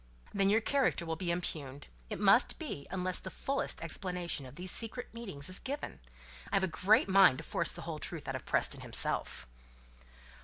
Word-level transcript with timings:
"Then 0.33 0.49
your 0.49 0.61
character 0.61 1.05
will 1.05 1.15
be 1.15 1.29
impugned. 1.29 1.87
It 2.09 2.19
must 2.19 2.57
be, 2.57 2.87
unless 2.89 3.19
the 3.19 3.29
fullest 3.29 3.83
explanation 3.83 4.47
of 4.47 4.55
these 4.55 4.71
secret 4.71 5.13
meetings 5.13 5.47
is 5.47 5.59
given. 5.59 5.99
I've 6.51 6.63
a 6.63 6.67
great 6.67 7.07
mind 7.07 7.37
to 7.37 7.43
force 7.43 7.71
the 7.71 7.83
whole 7.83 7.99
truth 7.99 8.27
out 8.27 8.35
of 8.35 8.43
Preston 8.43 8.81
himself!" 8.81 9.47